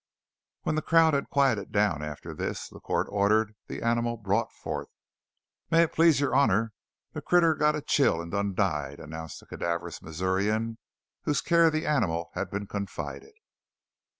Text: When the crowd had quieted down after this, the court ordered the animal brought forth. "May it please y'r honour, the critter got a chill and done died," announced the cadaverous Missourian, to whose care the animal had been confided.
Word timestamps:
When 0.63 0.73
the 0.73 0.81
crowd 0.81 1.13
had 1.13 1.29
quieted 1.29 1.71
down 1.71 2.01
after 2.01 2.33
this, 2.33 2.67
the 2.69 2.79
court 2.79 3.05
ordered 3.11 3.53
the 3.67 3.83
animal 3.83 4.17
brought 4.17 4.51
forth. 4.51 4.87
"May 5.69 5.83
it 5.83 5.93
please 5.93 6.19
y'r 6.19 6.33
honour, 6.35 6.73
the 7.13 7.21
critter 7.21 7.53
got 7.53 7.75
a 7.75 7.83
chill 7.83 8.19
and 8.19 8.31
done 8.31 8.55
died," 8.55 8.99
announced 8.99 9.41
the 9.41 9.45
cadaverous 9.45 10.01
Missourian, 10.01 10.79
to 11.25 11.25
whose 11.25 11.41
care 11.41 11.69
the 11.69 11.85
animal 11.85 12.31
had 12.33 12.49
been 12.49 12.65
confided. 12.65 13.33